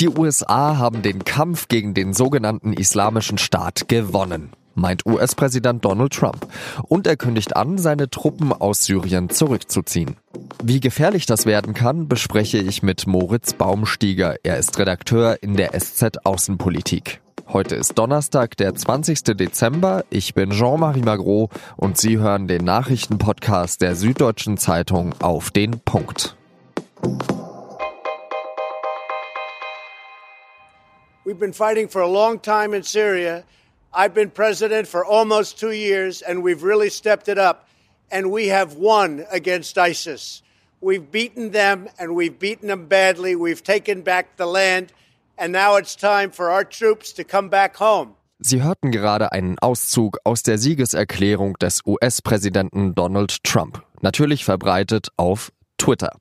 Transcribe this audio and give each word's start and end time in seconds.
Die 0.00 0.08
USA 0.08 0.76
haben 0.76 1.02
den 1.02 1.24
Kampf 1.24 1.68
gegen 1.68 1.94
den 1.94 2.12
sogenannten 2.12 2.72
Islamischen 2.72 3.38
Staat 3.38 3.88
gewonnen 3.88 4.50
meint 4.74 5.06
US-Präsident 5.06 5.84
Donald 5.84 6.12
Trump. 6.12 6.46
Und 6.88 7.06
er 7.06 7.16
kündigt 7.16 7.56
an, 7.56 7.78
seine 7.78 8.10
Truppen 8.10 8.52
aus 8.52 8.84
Syrien 8.84 9.30
zurückzuziehen. 9.30 10.16
Wie 10.62 10.80
gefährlich 10.80 11.26
das 11.26 11.46
werden 11.46 11.74
kann, 11.74 12.08
bespreche 12.08 12.58
ich 12.58 12.82
mit 12.82 13.06
Moritz 13.06 13.54
Baumstieger. 13.54 14.36
Er 14.42 14.58
ist 14.58 14.78
Redakteur 14.78 15.42
in 15.42 15.56
der 15.56 15.78
SZ 15.78 16.24
Außenpolitik. 16.24 17.20
Heute 17.46 17.76
ist 17.76 17.98
Donnerstag, 17.98 18.56
der 18.56 18.74
20. 18.74 19.22
Dezember. 19.36 20.04
Ich 20.08 20.34
bin 20.34 20.50
Jean-Marie 20.50 21.02
Magro 21.02 21.50
und 21.76 21.98
Sie 21.98 22.18
hören 22.18 22.48
den 22.48 22.64
Nachrichtenpodcast 22.64 23.82
der 23.82 23.96
Süddeutschen 23.96 24.56
Zeitung 24.56 25.14
auf 25.20 25.50
den 25.50 25.78
Punkt. 25.80 26.36
We've 31.24 31.38
been 31.38 31.54
fighting 31.54 31.88
for 31.88 32.02
a 32.02 32.08
long 32.08 32.38
time 32.38 32.74
in 32.74 32.82
Syria. 32.82 33.44
I've 33.94 34.12
been 34.12 34.28
president 34.28 34.86
for 34.86 35.06
almost 35.06 35.58
two 35.58 35.72
years, 35.72 36.20
and 36.20 36.42
we've 36.42 36.62
really 36.62 36.90
stepped 36.90 37.28
it 37.28 37.38
up. 37.38 37.66
And 38.10 38.30
we 38.30 38.48
have 38.48 38.74
won 38.74 39.24
against 39.30 39.78
ISIS. 39.78 40.42
We've 40.82 41.10
beaten 41.10 41.52
them, 41.52 41.88
and 41.98 42.14
we've 42.14 42.38
beaten 42.38 42.68
them 42.68 42.88
badly. 42.88 43.36
We've 43.36 43.62
taken 43.62 44.02
back 44.02 44.36
the 44.36 44.44
land, 44.44 44.92
and 45.38 45.50
now 45.50 45.76
it's 45.76 45.96
time 45.96 46.30
for 46.30 46.50
our 46.50 46.62
troops 46.62 47.10
to 47.12 47.24
come 47.24 47.48
back 47.48 47.76
home. 47.76 48.16
Sie 48.40 48.60
hörten 48.62 48.90
gerade 48.90 49.32
einen 49.32 49.58
Auszug 49.60 50.18
aus 50.24 50.42
der 50.42 50.58
Siegeserklärung 50.58 51.54
des 51.58 51.80
US-Präsidenten 51.86 52.94
Donald 52.94 53.42
Trump, 53.44 53.82
natürlich 54.02 54.44
verbreitet 54.44 55.08
auf 55.16 55.50
Twitter. 55.84 56.16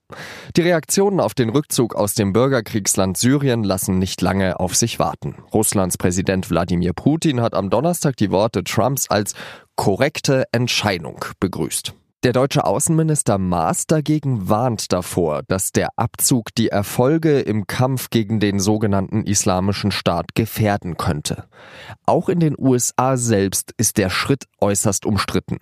Die 0.58 0.62
Reaktionen 0.62 1.22
auf 1.22 1.34
den 1.34 1.48
Rückzug 1.48 1.96
aus 1.96 2.16
dem 2.16 2.34
Bürgerkriegsland 2.34 3.16
Syrien 3.18 3.64
lassen 3.64 3.98
nicht 3.98 4.20
lange 4.22 4.60
auf 4.60 4.76
sich 4.76 5.00
warten. 5.00 5.36
Russlands 5.54 5.98
Präsident 5.98 6.50
Wladimir 6.50 6.92
Putin 6.92 7.40
hat 7.40 7.54
am 7.54 7.70
Donnerstag 7.70 8.18
die 8.18 8.30
Worte 8.30 8.66
Trumps 8.66 9.10
als 9.10 9.36
korrekte 9.78 10.44
Entscheidung 10.52 11.24
begrüßt. 11.40 11.94
Der 12.24 12.32
deutsche 12.32 12.64
Außenminister 12.64 13.38
Maas 13.38 13.86
dagegen 13.86 14.48
warnt 14.48 14.94
davor, 14.94 15.44
dass 15.50 15.74
der 15.74 15.90
Abzug 15.98 16.56
die 16.56 16.70
Erfolge 16.70 17.42
im 17.42 17.68
Kampf 17.68 18.10
gegen 18.10 18.40
den 18.40 18.60
sogenannten 18.60 19.24
Islamischen 19.24 19.92
Staat 19.92 20.28
gefährden 20.34 20.96
könnte. 20.96 21.50
Auch 22.06 22.30
in 22.30 22.40
den 22.40 22.56
USA 22.58 23.18
selbst 23.18 23.74
ist 23.78 23.98
der 23.98 24.10
Schritt 24.10 24.46
äußerst 24.64 25.06
umstritten. 25.06 25.58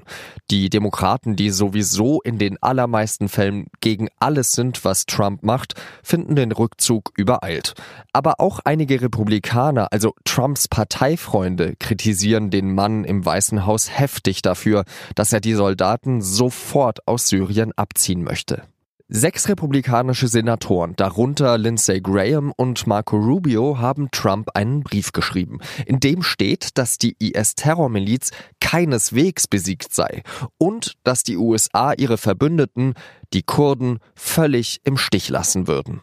Die 0.52 0.70
Demokraten, 0.70 1.36
die 1.36 1.50
sowieso 1.50 2.22
in 2.22 2.38
den 2.38 2.62
allermeisten 2.62 3.28
Fällen 3.28 3.68
gegen 3.82 4.10
alles 4.20 4.52
sind, 4.52 4.86
was 4.86 5.08
Trump 5.08 5.42
macht, 5.44 5.74
finden 6.04 6.36
den 6.36 6.52
Rückzug 6.52 7.12
übereilt. 7.18 7.74
Aber 8.14 8.40
auch 8.40 8.60
einige 8.64 9.02
Republikaner, 9.02 9.88
also 9.92 10.14
Trumps 10.26 10.68
Parteifreunde, 10.68 11.76
kritisieren 11.80 12.52
den 12.52 12.76
Mann 12.76 13.04
im 13.04 13.26
Weißen 13.26 13.66
Haus 13.66 13.90
heftig 13.90 14.44
dafür, 14.44 14.84
dass 15.16 15.34
er 15.34 15.40
die 15.40 15.54
Soldaten 15.54 16.22
so 16.22 16.52
sofort 16.52 17.08
aus 17.08 17.28
Syrien 17.30 17.72
abziehen 17.78 18.24
möchte. 18.24 18.64
Sechs 19.14 19.50
republikanische 19.50 20.30
Senatoren, 20.30 20.96
darunter 20.96 21.58
Lindsey 21.58 22.00
Graham 22.00 22.54
und 22.56 22.88
Marco 22.88 23.18
Rubio, 23.18 23.78
haben 23.78 24.10
Trump 24.10 24.52
einen 24.54 24.84
Brief 24.84 25.12
geschrieben, 25.12 25.60
in 25.86 26.00
dem 26.00 26.24
steht, 26.24 26.78
dass 26.78 26.98
die 26.98 27.18
IS-Terrormiliz 27.20 28.32
keineswegs 28.62 29.50
besiegt 29.50 29.94
sei 29.94 30.24
und 30.58 30.94
dass 31.04 31.24
die 31.24 31.36
USA 31.36 31.92
ihre 31.92 32.18
Verbündeten, 32.18 32.94
die 33.34 33.44
Kurden, 33.44 34.00
völlig 34.16 34.80
im 34.86 34.96
Stich 34.96 35.28
lassen 35.28 35.68
würden. 35.68 36.00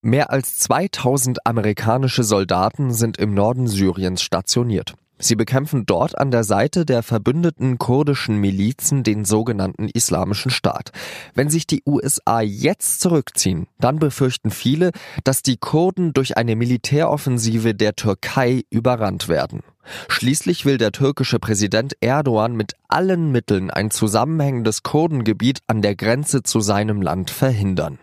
Mehr 0.00 0.30
als 0.30 0.60
2000 0.60 1.44
amerikanische 1.44 2.22
Soldaten 2.22 2.92
sind 2.92 3.16
im 3.16 3.34
Norden 3.34 3.66
Syriens 3.66 4.22
stationiert. 4.22 4.94
Sie 5.24 5.36
bekämpfen 5.36 5.86
dort 5.86 6.18
an 6.18 6.32
der 6.32 6.42
Seite 6.42 6.84
der 6.84 7.04
verbündeten 7.04 7.78
kurdischen 7.78 8.38
Milizen 8.38 9.04
den 9.04 9.24
sogenannten 9.24 9.88
Islamischen 9.88 10.50
Staat. 10.50 10.90
Wenn 11.32 11.48
sich 11.48 11.68
die 11.68 11.84
USA 11.86 12.40
jetzt 12.40 13.00
zurückziehen, 13.00 13.68
dann 13.78 14.00
befürchten 14.00 14.50
viele, 14.50 14.90
dass 15.22 15.42
die 15.42 15.58
Kurden 15.58 16.12
durch 16.12 16.36
eine 16.36 16.56
Militäroffensive 16.56 17.72
der 17.72 17.94
Türkei 17.94 18.64
überrannt 18.68 19.28
werden. 19.28 19.60
Schließlich 20.08 20.64
will 20.64 20.76
der 20.76 20.90
türkische 20.90 21.38
Präsident 21.38 21.94
Erdogan 22.00 22.56
mit 22.56 22.72
allen 22.88 23.30
Mitteln 23.30 23.70
ein 23.70 23.92
zusammenhängendes 23.92 24.82
Kurdengebiet 24.82 25.60
an 25.68 25.82
der 25.82 25.94
Grenze 25.94 26.42
zu 26.42 26.60
seinem 26.60 27.00
Land 27.00 27.30
verhindern. 27.30 28.00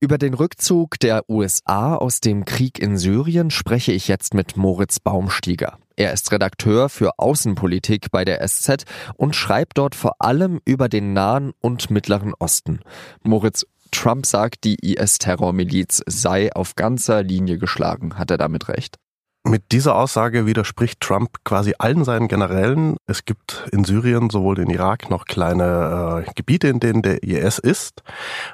Über 0.00 0.18
den 0.18 0.34
Rückzug 0.34 1.00
der 1.00 1.28
USA 1.28 1.96
aus 1.96 2.20
dem 2.20 2.44
Krieg 2.44 2.78
in 2.78 2.98
Syrien 2.98 3.50
spreche 3.50 3.92
ich 3.92 4.06
jetzt 4.06 4.34
mit 4.34 4.56
Moritz 4.56 5.00
Baumstieger. 5.00 5.78
Er 5.98 6.12
ist 6.12 6.30
Redakteur 6.30 6.88
für 6.88 7.18
Außenpolitik 7.18 8.12
bei 8.12 8.24
der 8.24 8.46
SZ 8.46 8.84
und 9.16 9.34
schreibt 9.34 9.78
dort 9.78 9.96
vor 9.96 10.14
allem 10.20 10.60
über 10.64 10.88
den 10.88 11.12
Nahen 11.12 11.52
und 11.60 11.90
Mittleren 11.90 12.34
Osten. 12.38 12.82
Moritz, 13.24 13.66
Trump 13.90 14.24
sagt, 14.24 14.62
die 14.62 14.76
IS-Terrormiliz 14.76 16.04
sei 16.06 16.52
auf 16.52 16.76
ganzer 16.76 17.24
Linie 17.24 17.58
geschlagen. 17.58 18.16
Hat 18.16 18.30
er 18.30 18.38
damit 18.38 18.68
recht? 18.68 18.94
Mit 19.42 19.72
dieser 19.72 19.96
Aussage 19.96 20.46
widerspricht 20.46 21.00
Trump 21.00 21.38
quasi 21.42 21.74
allen 21.80 22.04
seinen 22.04 22.28
Generälen. 22.28 22.96
Es 23.08 23.24
gibt 23.24 23.66
in 23.72 23.82
Syrien 23.82 24.30
sowohl 24.30 24.60
in 24.60 24.70
Irak 24.70 25.10
noch 25.10 25.24
kleine 25.24 26.24
äh, 26.28 26.32
Gebiete, 26.36 26.68
in 26.68 26.78
denen 26.78 27.02
der 27.02 27.24
IS 27.24 27.58
ist. 27.58 28.04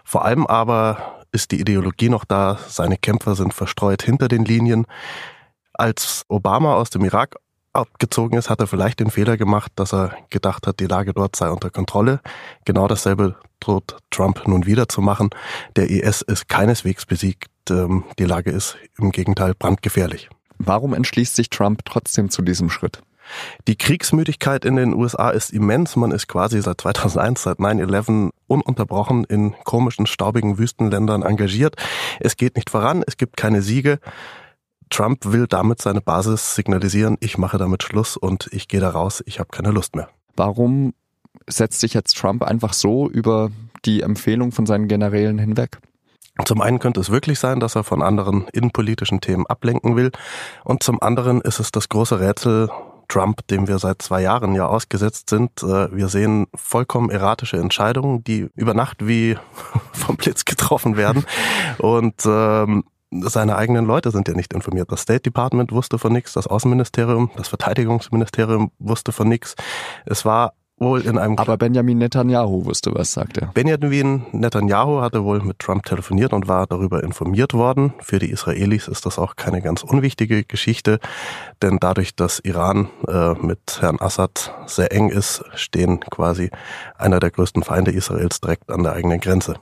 Vor 0.03 0.25
allem 0.25 0.47
aber 0.47 1.27
ist 1.31 1.51
die 1.51 1.61
Ideologie 1.61 2.09
noch 2.09 2.25
da, 2.25 2.59
seine 2.69 2.97
Kämpfer 2.97 3.35
sind 3.35 3.53
verstreut 3.53 4.03
hinter 4.03 4.29
den 4.29 4.47
Linien. 4.47 4.87
Als 5.75 6.25
Obama 6.29 6.75
aus 6.75 6.91
dem 6.91 7.05
Irak 7.05 7.37
abgezogen 7.73 8.39
ist, 8.39 8.49
hat 8.49 8.61
er 8.61 8.69
vielleicht 8.69 9.01
den 9.01 9.11
Fehler 9.11 9.37
gemacht, 9.37 9.73
dass 9.75 9.93
er 9.93 10.17
gedacht 10.31 10.67
hat, 10.67 10.79
die 10.79 10.87
Lage 10.87 11.13
dort 11.13 11.35
sei 11.35 11.51
unter 11.51 11.71
Kontrolle. 11.71 12.21
Genau 12.65 12.87
dasselbe 12.87 13.35
droht 13.59 13.97
Trump 14.11 14.47
nun 14.47 14.67
wieder 14.67 14.89
zu 14.89 15.01
machen. 15.01 15.31
Der 15.75 15.91
IS 15.91 16.23
ist 16.23 16.49
keineswegs 16.49 17.07
besiegt. 17.07 17.49
Ähm, 17.69 18.05
die 18.19 18.25
Lage 18.25 18.51
ist 18.51 18.77
im 18.99 19.11
Gegenteil 19.11 19.55
brandgefährlich. 19.59 20.29
Warum 20.59 20.95
entschließt 20.95 21.35
sich 21.35 21.51
Trump 21.51 21.85
trotzdem 21.85 22.31
zu 22.31 22.43
diesem 22.43 22.71
Schritt? 22.71 23.03
Die 23.67 23.77
Kriegsmüdigkeit 23.77 24.65
in 24.65 24.77
den 24.77 24.95
USA 24.95 25.31
ist 25.31 25.51
immens. 25.51 25.97
Man 25.97 26.13
ist 26.13 26.29
quasi 26.29 26.61
seit 26.61 26.81
2001, 26.81 27.43
seit 27.43 27.59
9-11 27.59 28.31
ununterbrochen 28.47 29.25
in 29.25 29.55
komischen, 29.65 30.07
staubigen 30.07 30.59
Wüstenländern 30.59 31.23
engagiert. 31.23 31.77
Es 32.21 32.37
geht 32.37 32.55
nicht 32.57 32.71
voran, 32.71 33.03
es 33.07 33.17
gibt 33.17 33.37
keine 33.37 33.63
Siege. 33.63 33.99
Trump 34.95 35.25
will 35.25 35.49
damit 35.49 35.83
seine 35.83 36.01
Basis 36.01 36.55
signalisieren, 36.55 37.17
ich 37.19 37.37
mache 37.37 37.59
damit 37.59 37.83
Schluss 37.83 38.17
und 38.17 38.49
ich 38.53 38.69
gehe 38.69 38.79
da 38.79 38.91
raus, 38.91 39.25
ich 39.27 39.41
habe 39.41 39.49
keine 39.51 39.73
Lust 39.73 39.97
mehr. 39.97 40.09
Warum 40.37 40.95
setzt 41.49 41.81
sich 41.81 41.95
jetzt 41.95 42.17
Trump 42.17 42.45
einfach 42.45 42.73
so 42.73 43.11
über 43.11 43.51
die 43.85 44.03
Empfehlung 44.03 44.53
von 44.53 44.67
seinen 44.67 44.87
Generälen 44.87 45.41
hinweg? 45.41 45.79
Zum 46.45 46.61
einen 46.61 46.79
könnte 46.79 47.01
es 47.01 47.11
wirklich 47.11 47.41
sein, 47.41 47.59
dass 47.59 47.75
er 47.75 47.83
von 47.83 48.03
anderen 48.03 48.47
innenpolitischen 48.53 49.21
Themen 49.21 49.47
ablenken 49.47 49.97
will. 49.97 50.13
Und 50.63 50.85
zum 50.85 51.03
anderen 51.03 51.41
ist 51.41 51.59
es 51.59 51.73
das 51.73 51.89
große 51.89 52.21
Rätsel, 52.21 52.71
Trump, 53.09 53.47
dem 53.49 53.67
wir 53.67 53.81
seit 53.81 54.01
zwei 54.01 54.23
Jahren 54.23 54.55
ja 54.55 54.67
ausgesetzt 54.67 55.29
sind. 55.29 55.61
Äh, 55.63 55.95
wir 55.95 56.07
sehen 56.07 56.47
vollkommen 56.55 57.11
erratische 57.11 57.57
Entscheidungen, 57.57 58.23
die 58.23 58.49
über 58.55 58.75
Nacht 58.75 59.07
wie 59.07 59.37
vom 59.93 60.17
Blitz 60.17 60.45
getroffen 60.45 60.97
werden. 60.97 61.25
Und 61.79 62.15
ähm, 62.27 62.85
seine 63.23 63.57
eigenen 63.57 63.85
Leute 63.85 64.11
sind 64.11 64.29
ja 64.29 64.35
nicht 64.35 64.53
informiert. 64.53 64.91
Das 64.91 65.03
State 65.03 65.21
Department 65.21 65.73
wusste 65.73 65.99
von 65.99 66.13
nichts, 66.13 66.33
das 66.33 66.47
Außenministerium, 66.47 67.31
das 67.37 67.49
Verteidigungsministerium 67.49 68.71
wusste 68.79 69.13
von 69.13 69.29
nichts. 69.29 69.55
Es 70.07 70.25
war 70.25 70.55
wohl 70.79 71.03
in 71.03 71.19
einem. 71.19 71.39
Aber 71.39 71.57
Benjamin 71.57 71.99
Netanyahu 71.99 72.65
wusste 72.65 72.95
was, 72.95 73.13
sagt 73.13 73.39
er. 73.39 73.49
Benjamin 73.49 74.27
Netanyahu 74.33 75.01
hatte 75.01 75.25
wohl 75.25 75.41
mit 75.41 75.59
Trump 75.59 75.85
telefoniert 75.85 76.33
und 76.33 76.49
war 76.49 76.67
darüber 76.67 77.03
informiert 77.03 77.55
worden. 77.55 77.95
Für 78.01 78.19
die 78.19 78.31
Israelis 78.31 78.89
ist 78.89 79.07
das 79.07 79.19
auch 79.19 79.37
keine 79.37 79.63
ganz 79.63 79.83
unwichtige 79.83 80.45
Geschichte, 80.45 80.99
denn 81.63 81.79
dadurch, 81.81 82.17
dass 82.17 82.41
Iran 82.41 82.89
äh, 83.07 83.35
mit 83.35 83.79
Herrn 83.81 84.01
Assad 84.01 84.53
sehr 84.67 84.93
eng 84.93 85.11
ist, 85.11 85.45
stehen 85.55 86.01
quasi 86.01 86.51
einer 86.97 87.21
der 87.21 87.31
größten 87.31 87.63
Feinde 87.63 87.93
Israels 87.93 88.41
direkt 88.41 88.71
an 88.71 88.83
der 88.83 88.95
eigenen 88.95 89.21
Grenze. 89.21 89.55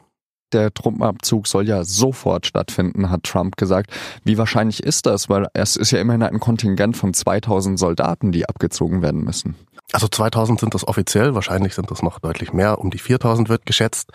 Der 0.52 0.72
Truppenabzug 0.72 1.46
soll 1.46 1.68
ja 1.68 1.84
sofort 1.84 2.46
stattfinden, 2.46 3.10
hat 3.10 3.24
Trump 3.24 3.56
gesagt. 3.56 3.90
Wie 4.24 4.38
wahrscheinlich 4.38 4.82
ist 4.82 5.06
das? 5.06 5.28
Weil 5.28 5.48
es 5.54 5.76
ist 5.76 5.90
ja 5.90 6.00
immerhin 6.00 6.22
ein 6.22 6.40
Kontingent 6.40 6.96
von 6.96 7.14
2000 7.14 7.78
Soldaten, 7.78 8.32
die 8.32 8.48
abgezogen 8.48 9.02
werden 9.02 9.24
müssen. 9.24 9.56
Also 9.92 10.08
2000 10.08 10.60
sind 10.60 10.74
das 10.74 10.86
offiziell, 10.86 11.34
wahrscheinlich 11.34 11.74
sind 11.74 11.90
das 11.90 12.02
noch 12.02 12.18
deutlich 12.18 12.52
mehr, 12.52 12.78
um 12.78 12.90
die 12.90 12.98
4000 12.98 13.48
wird 13.48 13.66
geschätzt. 13.66 14.10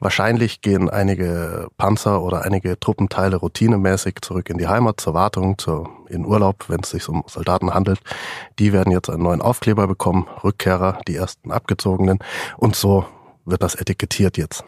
Wahrscheinlich 0.00 0.60
gehen 0.60 0.88
einige 0.88 1.68
Panzer 1.76 2.22
oder 2.22 2.44
einige 2.44 2.78
Truppenteile 2.78 3.36
routinemäßig 3.36 4.16
zurück 4.22 4.48
in 4.48 4.58
die 4.58 4.68
Heimat 4.68 5.00
zur 5.00 5.14
Wartung, 5.14 5.58
zur, 5.58 5.88
in 6.08 6.24
Urlaub, 6.24 6.66
wenn 6.68 6.80
es 6.80 6.90
sich 6.90 7.08
um 7.08 7.24
Soldaten 7.26 7.74
handelt. 7.74 7.98
Die 8.60 8.72
werden 8.72 8.92
jetzt 8.92 9.10
einen 9.10 9.24
neuen 9.24 9.42
Aufkleber 9.42 9.88
bekommen, 9.88 10.26
Rückkehrer, 10.44 11.00
die 11.08 11.16
ersten 11.16 11.50
abgezogenen 11.50 12.18
und 12.56 12.76
so 12.76 13.06
wird 13.44 13.62
das 13.62 13.74
etikettiert 13.74 14.36
jetzt. 14.36 14.64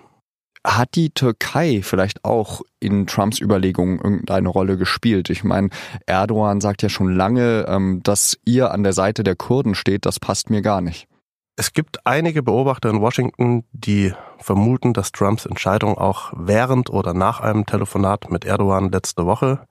Hat 0.67 0.95
die 0.95 1.11
Türkei 1.11 1.81
vielleicht 1.83 2.25
auch 2.25 2.61
in 2.81 3.07
Trumps 3.07 3.41
Überlegungen 3.41 3.99
irgendeine 3.99 4.49
Rolle 4.49 4.77
gespielt? 4.77 5.31
Ich 5.31 5.43
meine, 5.43 5.71
Erdogan 6.07 6.61
sagt 6.61 6.83
ja 6.83 6.89
schon 6.89 7.15
lange, 7.15 7.65
ähm, 7.67 8.03
dass 8.03 8.39
ihr 8.45 8.71
an 8.71 8.83
der 8.83 8.93
Seite 8.93 9.25
der 9.25 9.37
Kurden 9.37 9.75
steht. 9.75 10.05
Das 10.05 10.21
passt 10.21 10.51
mir 10.51 10.61
gar 10.61 10.81
nicht. 10.83 11.09
Es 11.57 11.73
gibt 11.75 12.07
einige 12.07 12.43
Beobachter 12.43 12.89
in 12.89 13.01
Washington, 13.01 13.65
die 13.73 14.15
vermuten, 14.39 14.95
dass 14.95 15.13
Trumps 15.13 15.45
Entscheidung 15.45 15.99
auch 15.99 16.33
während 16.35 16.89
oder 16.89 17.13
nach 17.13 17.41
einem 17.41 17.67
Telefonat 17.67 18.31
mit 18.31 18.45
Erdogan 18.45 18.91
letzte 18.91 19.27
Woche 19.27 19.67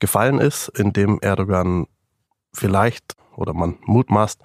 gefallen 0.00 0.38
ist, 0.38 0.68
in 0.68 0.92
dem 0.92 1.18
Erdogan 1.22 1.86
vielleicht 2.52 3.14
oder 3.36 3.54
man 3.54 3.78
mutmaßt 3.86 4.42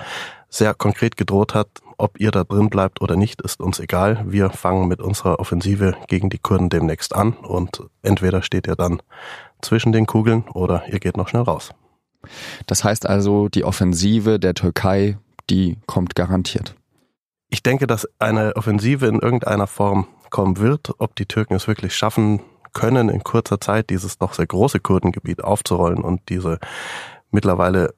sehr 0.56 0.74
konkret 0.74 1.18
gedroht 1.18 1.54
hat, 1.54 1.68
ob 1.98 2.20
ihr 2.20 2.32
da 2.32 2.44
drin 2.44 2.70
bleibt 2.70 3.02
oder 3.02 3.16
nicht, 3.16 3.42
ist 3.42 3.60
uns 3.60 3.80
egal. 3.80 4.24
Wir 4.26 4.50
fangen 4.50 4.88
mit 4.88 5.02
unserer 5.02 5.40
Offensive 5.40 5.96
gegen 6.08 6.30
die 6.30 6.38
Kurden 6.38 6.70
demnächst 6.70 7.14
an 7.14 7.34
und 7.34 7.84
entweder 8.02 8.42
steht 8.42 8.68
ihr 8.68 8.76
dann 8.76 9.02
zwischen 9.62 9.92
den 9.92 10.06
Kugeln 10.06 10.44
oder 10.54 10.88
ihr 10.88 11.00
geht 11.00 11.18
noch 11.18 11.28
schnell 11.28 11.44
raus. 11.44 11.72
Das 12.68 12.84
heißt 12.84 13.06
also, 13.06 13.50
die 13.50 13.64
Offensive 13.64 14.40
der 14.40 14.54
Türkei, 14.54 15.18
die 15.50 15.78
kommt 15.86 16.16
garantiert. 16.16 16.76
Ich 17.50 17.62
denke, 17.62 17.86
dass 17.86 18.08
eine 18.20 18.56
Offensive 18.56 19.06
in 19.06 19.20
irgendeiner 19.20 19.68
Form 19.68 20.08
kommen 20.30 20.58
wird. 20.58 20.94
Ob 20.98 21.16
die 21.16 21.26
Türken 21.26 21.54
es 21.54 21.68
wirklich 21.68 21.96
schaffen 21.96 22.42
können, 22.74 23.10
in 23.10 23.24
kurzer 23.24 23.60
Zeit 23.60 23.90
dieses 23.90 24.18
doch 24.18 24.34
sehr 24.34 24.48
große 24.48 24.80
Kurdengebiet 24.80 25.44
aufzurollen 25.44 26.04
und 26.04 26.22
diese 26.30 26.60
mittlerweile 27.32 27.94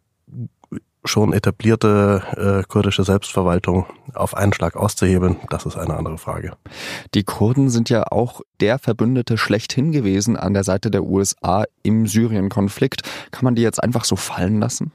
schon 1.08 1.34
etablierte 1.34 2.22
äh, 2.36 2.68
kurdische 2.68 3.04
Selbstverwaltung 3.04 3.86
auf 4.14 4.36
einen 4.36 4.54
Schlag 4.54 4.76
auszuhebeln, 4.76 5.38
das 5.50 5.66
ist 5.66 5.78
eine 5.78 5.96
andere 5.96 6.18
Frage. 6.18 6.54
Die 7.14 7.24
Kurden 7.24 7.70
sind 7.70 7.90
ja 7.90 8.04
auch 8.12 8.42
der 8.60 8.80
Verbündete 8.80 9.38
schlechthin 9.38 9.92
gewesen 9.92 10.38
an 10.38 10.54
der 10.54 10.64
Seite 10.64 10.92
der 10.92 11.04
USA 11.04 11.66
im 11.84 12.08
Syrien-Konflikt. 12.08 13.02
Kann 13.32 13.46
man 13.46 13.56
die 13.56 13.62
jetzt 13.62 13.82
einfach 13.82 14.06
so 14.06 14.16
fallen 14.16 14.60
lassen? 14.60 14.92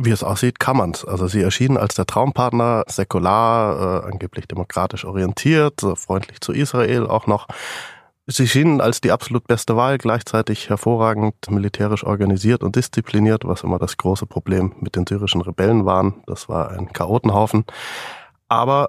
Wie 0.00 0.10
es 0.10 0.22
aussieht, 0.22 0.60
kann 0.60 0.76
man's. 0.76 1.04
Also 1.04 1.26
sie 1.26 1.42
erschienen 1.42 1.76
als 1.76 1.96
der 1.96 2.06
Traumpartner, 2.06 2.84
säkular, 2.86 4.04
äh, 4.04 4.12
angeblich 4.12 4.46
demokratisch 4.46 5.04
orientiert, 5.04 5.80
freundlich 5.96 6.40
zu 6.40 6.52
Israel 6.52 7.06
auch 7.06 7.26
noch. 7.26 7.48
Sie 8.30 8.46
schienen 8.46 8.82
als 8.82 9.00
die 9.00 9.10
absolut 9.10 9.46
beste 9.46 9.74
Wahl, 9.74 9.96
gleichzeitig 9.96 10.68
hervorragend 10.68 11.50
militärisch 11.50 12.04
organisiert 12.04 12.62
und 12.62 12.76
diszipliniert, 12.76 13.46
was 13.46 13.62
immer 13.62 13.78
das 13.78 13.96
große 13.96 14.26
Problem 14.26 14.74
mit 14.80 14.96
den 14.96 15.06
syrischen 15.06 15.40
Rebellen 15.40 15.86
waren. 15.86 16.22
Das 16.26 16.46
war 16.46 16.70
ein 16.70 16.92
Chaotenhaufen. 16.92 17.64
Aber 18.46 18.88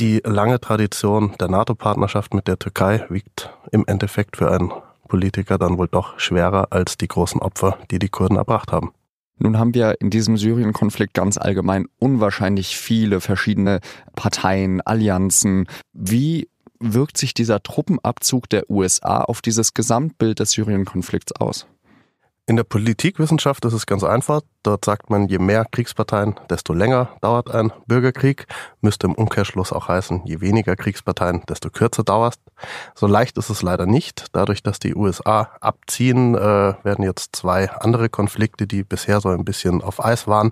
die 0.00 0.20
lange 0.24 0.60
Tradition 0.60 1.36
der 1.38 1.46
NATO-Partnerschaft 1.46 2.34
mit 2.34 2.48
der 2.48 2.58
Türkei 2.58 3.06
wiegt 3.08 3.50
im 3.70 3.84
Endeffekt 3.86 4.36
für 4.36 4.50
einen 4.50 4.72
Politiker 5.06 5.56
dann 5.56 5.78
wohl 5.78 5.88
doch 5.88 6.18
schwerer 6.18 6.68
als 6.70 6.98
die 6.98 7.08
großen 7.08 7.40
Opfer, 7.40 7.78
die 7.92 8.00
die 8.00 8.08
Kurden 8.08 8.36
erbracht 8.36 8.72
haben. 8.72 8.92
Nun 9.38 9.60
haben 9.60 9.74
wir 9.74 10.00
in 10.00 10.10
diesem 10.10 10.36
Syrien-Konflikt 10.36 11.14
ganz 11.14 11.38
allgemein 11.38 11.86
unwahrscheinlich 12.00 12.76
viele 12.76 13.20
verschiedene 13.20 13.78
Parteien, 14.16 14.80
Allianzen. 14.80 15.66
Wie 15.92 16.49
wirkt 16.80 17.18
sich 17.18 17.34
dieser 17.34 17.62
Truppenabzug 17.62 18.48
der 18.48 18.68
USA 18.70 19.20
auf 19.20 19.42
dieses 19.42 19.74
Gesamtbild 19.74 20.40
des 20.40 20.52
Syrien-Konflikts 20.52 21.32
aus? 21.32 21.66
In 22.50 22.56
der 22.56 22.64
Politikwissenschaft 22.64 23.64
ist 23.64 23.74
es 23.74 23.86
ganz 23.86 24.02
einfach. 24.02 24.40
Dort 24.64 24.84
sagt 24.84 25.08
man, 25.08 25.28
je 25.28 25.38
mehr 25.38 25.64
Kriegsparteien, 25.70 26.34
desto 26.50 26.72
länger 26.72 27.10
dauert 27.20 27.48
ein 27.48 27.72
Bürgerkrieg. 27.86 28.48
Müsste 28.80 29.06
im 29.06 29.14
Umkehrschluss 29.14 29.72
auch 29.72 29.86
heißen, 29.86 30.22
je 30.24 30.40
weniger 30.40 30.74
Kriegsparteien, 30.74 31.42
desto 31.48 31.70
kürzer 31.70 32.02
dauert. 32.02 32.34
So 32.96 33.06
leicht 33.06 33.38
ist 33.38 33.50
es 33.50 33.62
leider 33.62 33.86
nicht. 33.86 34.26
Dadurch, 34.32 34.64
dass 34.64 34.80
die 34.80 34.96
USA 34.96 35.50
abziehen, 35.60 36.34
äh, 36.34 36.74
werden 36.82 37.04
jetzt 37.04 37.36
zwei 37.36 37.70
andere 37.70 38.08
Konflikte, 38.08 38.66
die 38.66 38.82
bisher 38.82 39.20
so 39.20 39.28
ein 39.28 39.44
bisschen 39.44 39.80
auf 39.80 40.04
Eis 40.04 40.26
waren, 40.26 40.50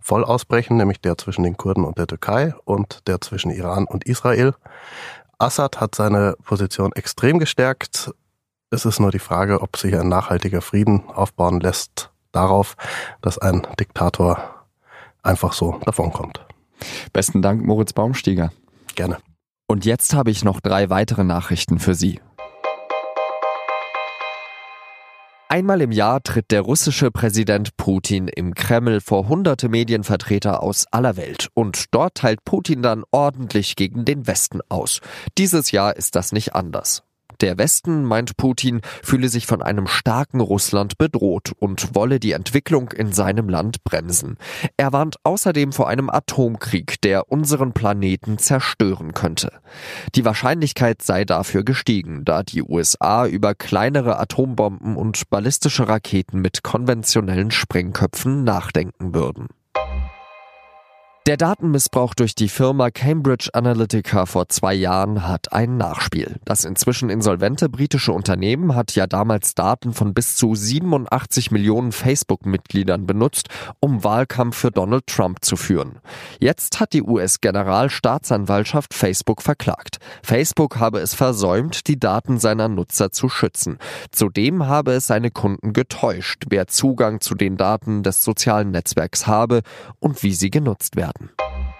voll 0.00 0.24
ausbrechen, 0.24 0.76
nämlich 0.76 1.00
der 1.00 1.16
zwischen 1.16 1.44
den 1.44 1.56
Kurden 1.56 1.86
und 1.86 1.96
der 1.96 2.08
Türkei 2.08 2.52
und 2.66 3.08
der 3.08 3.22
zwischen 3.22 3.50
Iran 3.52 3.86
und 3.86 4.04
Israel. 4.04 4.52
Assad 5.38 5.80
hat 5.80 5.94
seine 5.94 6.34
Position 6.42 6.92
extrem 6.92 7.38
gestärkt. 7.38 8.10
Es 8.70 8.84
ist 8.84 8.98
nur 8.98 9.12
die 9.12 9.20
Frage, 9.20 9.62
ob 9.62 9.76
sich 9.76 9.96
ein 9.96 10.08
nachhaltiger 10.08 10.60
Frieden 10.60 11.04
aufbauen 11.08 11.60
lässt 11.60 12.10
darauf, 12.32 12.76
dass 13.22 13.38
ein 13.38 13.66
Diktator 13.78 14.66
einfach 15.22 15.52
so 15.52 15.80
davonkommt. 15.84 16.44
Besten 17.12 17.40
Dank, 17.40 17.64
Moritz 17.64 17.92
Baumstieger. 17.92 18.52
Gerne. 18.94 19.18
Und 19.66 19.84
jetzt 19.84 20.14
habe 20.14 20.30
ich 20.30 20.44
noch 20.44 20.60
drei 20.60 20.90
weitere 20.90 21.24
Nachrichten 21.24 21.78
für 21.78 21.94
Sie. 21.94 22.20
Einmal 25.50 25.80
im 25.80 25.92
Jahr 25.92 26.22
tritt 26.22 26.50
der 26.50 26.60
russische 26.60 27.10
Präsident 27.10 27.78
Putin 27.78 28.28
im 28.28 28.52
Kreml 28.52 29.00
vor 29.00 29.28
hunderte 29.28 29.70
Medienvertreter 29.70 30.62
aus 30.62 30.84
aller 30.90 31.16
Welt 31.16 31.48
und 31.54 31.86
dort 31.92 32.16
teilt 32.16 32.44
Putin 32.44 32.82
dann 32.82 33.02
ordentlich 33.12 33.74
gegen 33.74 34.04
den 34.04 34.26
Westen 34.26 34.60
aus. 34.68 35.00
Dieses 35.38 35.70
Jahr 35.70 35.96
ist 35.96 36.16
das 36.16 36.32
nicht 36.32 36.54
anders. 36.54 37.02
Der 37.40 37.56
Westen, 37.56 38.04
meint 38.04 38.36
Putin, 38.36 38.80
fühle 39.02 39.28
sich 39.28 39.46
von 39.46 39.62
einem 39.62 39.86
starken 39.86 40.40
Russland 40.40 40.98
bedroht 40.98 41.52
und 41.58 41.94
wolle 41.94 42.18
die 42.18 42.32
Entwicklung 42.32 42.90
in 42.90 43.12
seinem 43.12 43.48
Land 43.48 43.84
bremsen. 43.84 44.38
Er 44.76 44.92
warnt 44.92 45.16
außerdem 45.22 45.72
vor 45.72 45.88
einem 45.88 46.10
Atomkrieg, 46.10 47.00
der 47.02 47.30
unseren 47.30 47.72
Planeten 47.72 48.38
zerstören 48.38 49.14
könnte. 49.14 49.52
Die 50.14 50.24
Wahrscheinlichkeit 50.24 51.02
sei 51.02 51.24
dafür 51.24 51.62
gestiegen, 51.62 52.24
da 52.24 52.42
die 52.42 52.62
USA 52.62 53.26
über 53.26 53.54
kleinere 53.54 54.18
Atombomben 54.18 54.96
und 54.96 55.30
ballistische 55.30 55.88
Raketen 55.88 56.40
mit 56.40 56.64
konventionellen 56.64 57.52
Sprengköpfen 57.52 58.42
nachdenken 58.42 59.14
würden. 59.14 59.48
Der 61.28 61.36
Datenmissbrauch 61.36 62.14
durch 62.14 62.34
die 62.34 62.48
Firma 62.48 62.90
Cambridge 62.90 63.50
Analytica 63.52 64.24
vor 64.24 64.48
zwei 64.48 64.72
Jahren 64.72 65.28
hat 65.28 65.52
ein 65.52 65.76
Nachspiel. 65.76 66.36
Das 66.46 66.64
inzwischen 66.64 67.10
insolvente 67.10 67.68
britische 67.68 68.14
Unternehmen 68.14 68.74
hat 68.74 68.94
ja 68.94 69.06
damals 69.06 69.54
Daten 69.54 69.92
von 69.92 70.14
bis 70.14 70.36
zu 70.36 70.54
87 70.54 71.50
Millionen 71.50 71.92
Facebook-Mitgliedern 71.92 73.06
benutzt, 73.06 73.50
um 73.78 74.04
Wahlkampf 74.04 74.56
für 74.56 74.70
Donald 74.70 75.06
Trump 75.06 75.44
zu 75.44 75.56
führen. 75.56 75.98
Jetzt 76.40 76.80
hat 76.80 76.94
die 76.94 77.02
US-Generalstaatsanwaltschaft 77.02 78.94
Facebook 78.94 79.42
verklagt. 79.42 79.98
Facebook 80.22 80.78
habe 80.78 81.00
es 81.00 81.12
versäumt, 81.12 81.88
die 81.88 82.00
Daten 82.00 82.38
seiner 82.38 82.68
Nutzer 82.68 83.12
zu 83.12 83.28
schützen. 83.28 83.76
Zudem 84.12 84.66
habe 84.66 84.92
es 84.92 85.08
seine 85.08 85.30
Kunden 85.30 85.74
getäuscht, 85.74 86.46
wer 86.48 86.68
Zugang 86.68 87.20
zu 87.20 87.34
den 87.34 87.58
Daten 87.58 88.02
des 88.02 88.24
sozialen 88.24 88.70
Netzwerks 88.70 89.26
habe 89.26 89.60
und 90.00 90.22
wie 90.22 90.32
sie 90.32 90.48
genutzt 90.48 90.96
werden 90.96 91.17
werden. 91.20 91.77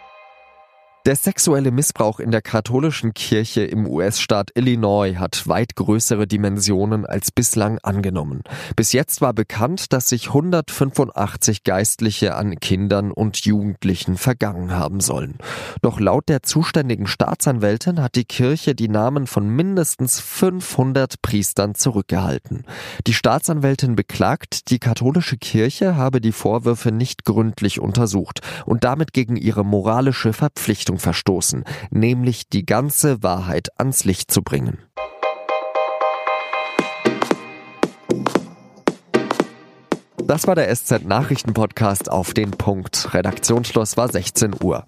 Der 1.08 1.16
sexuelle 1.16 1.70
Missbrauch 1.70 2.20
in 2.20 2.30
der 2.32 2.42
katholischen 2.42 3.14
Kirche 3.14 3.62
im 3.62 3.86
US-Staat 3.86 4.50
Illinois 4.56 5.14
hat 5.16 5.48
weit 5.48 5.74
größere 5.74 6.26
Dimensionen 6.26 7.06
als 7.06 7.30
bislang 7.30 7.78
angenommen. 7.78 8.42
Bis 8.76 8.92
jetzt 8.92 9.22
war 9.22 9.32
bekannt, 9.32 9.94
dass 9.94 10.10
sich 10.10 10.26
185 10.26 11.64
Geistliche 11.64 12.34
an 12.34 12.60
Kindern 12.60 13.10
und 13.10 13.38
Jugendlichen 13.46 14.18
vergangen 14.18 14.72
haben 14.72 15.00
sollen. 15.00 15.38
Doch 15.80 15.98
laut 15.98 16.28
der 16.28 16.42
zuständigen 16.42 17.06
Staatsanwältin 17.06 18.02
hat 18.02 18.14
die 18.14 18.26
Kirche 18.26 18.74
die 18.74 18.90
Namen 18.90 19.26
von 19.26 19.48
mindestens 19.48 20.20
500 20.20 21.22
Priestern 21.22 21.74
zurückgehalten. 21.74 22.66
Die 23.06 23.14
Staatsanwältin 23.14 23.96
beklagt, 23.96 24.70
die 24.70 24.78
katholische 24.78 25.38
Kirche 25.38 25.96
habe 25.96 26.20
die 26.20 26.32
Vorwürfe 26.32 26.92
nicht 26.92 27.24
gründlich 27.24 27.80
untersucht 27.80 28.42
und 28.66 28.84
damit 28.84 29.14
gegen 29.14 29.36
ihre 29.36 29.64
moralische 29.64 30.34
Verpflichtung 30.34 30.97
verstoßen, 30.98 31.64
nämlich 31.90 32.48
die 32.48 32.66
ganze 32.66 33.22
Wahrheit 33.22 33.68
ans 33.78 34.04
Licht 34.04 34.30
zu 34.30 34.42
bringen. 34.42 34.78
Das 40.28 40.46
war 40.46 40.54
der 40.54 40.74
SZ 40.74 41.06
Nachrichtenpodcast 41.06 42.10
auf 42.10 42.34
den 42.34 42.50
Punkt. 42.50 43.14
Redaktionsschluss 43.14 43.96
war 43.96 44.08
16 44.08 44.56
Uhr. 44.62 44.84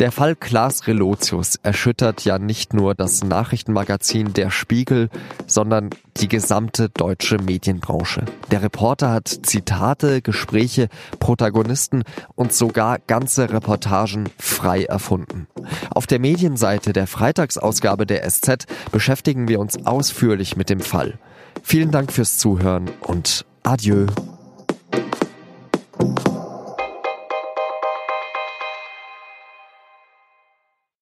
Der 0.00 0.12
Fall 0.12 0.34
Klaas 0.34 0.86
Relotius 0.86 1.56
erschüttert 1.62 2.24
ja 2.24 2.38
nicht 2.38 2.72
nur 2.72 2.94
das 2.94 3.22
Nachrichtenmagazin 3.22 4.32
Der 4.32 4.50
Spiegel, 4.50 5.10
sondern 5.46 5.90
die 6.16 6.26
gesamte 6.26 6.88
deutsche 6.88 7.36
Medienbranche. 7.36 8.24
Der 8.50 8.62
Reporter 8.62 9.10
hat 9.10 9.28
Zitate, 9.28 10.22
Gespräche, 10.22 10.88
Protagonisten 11.18 12.04
und 12.34 12.54
sogar 12.54 12.98
ganze 12.98 13.52
Reportagen 13.52 14.30
frei 14.38 14.84
erfunden. 14.84 15.48
Auf 15.90 16.06
der 16.06 16.18
Medienseite 16.18 16.94
der 16.94 17.06
Freitagsausgabe 17.06 18.06
der 18.06 18.26
SZ 18.26 18.64
beschäftigen 18.90 19.48
wir 19.48 19.60
uns 19.60 19.84
ausführlich 19.84 20.56
mit 20.56 20.70
dem 20.70 20.80
Fall. 20.80 21.18
Vielen 21.62 21.90
Dank 21.90 22.10
fürs 22.10 22.38
Zuhören 22.38 22.90
und 23.02 23.44
adieu. 23.64 24.06